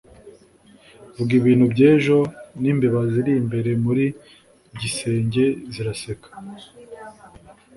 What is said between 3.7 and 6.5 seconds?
muri gisenge ziraseka